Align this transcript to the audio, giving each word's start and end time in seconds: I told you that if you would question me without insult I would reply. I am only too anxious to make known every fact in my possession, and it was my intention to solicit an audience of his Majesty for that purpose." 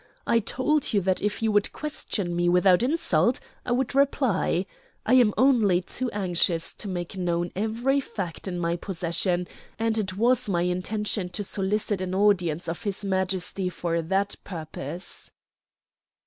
I 0.25 0.39
told 0.39 0.93
you 0.93 1.01
that 1.01 1.21
if 1.21 1.43
you 1.43 1.51
would 1.51 1.71
question 1.73 2.35
me 2.35 2.49
without 2.49 2.81
insult 2.81 3.39
I 3.63 3.71
would 3.71 3.93
reply. 3.93 4.65
I 5.05 5.13
am 5.13 5.31
only 5.37 5.79
too 5.83 6.09
anxious 6.09 6.73
to 6.73 6.87
make 6.87 7.17
known 7.17 7.51
every 7.55 7.99
fact 7.99 8.47
in 8.47 8.57
my 8.57 8.77
possession, 8.77 9.47
and 9.77 9.99
it 9.99 10.17
was 10.17 10.49
my 10.49 10.63
intention 10.63 11.29
to 11.29 11.43
solicit 11.43 12.01
an 12.01 12.15
audience 12.15 12.67
of 12.67 12.81
his 12.83 13.05
Majesty 13.05 13.69
for 13.69 14.01
that 14.01 14.35
purpose." 14.43 15.29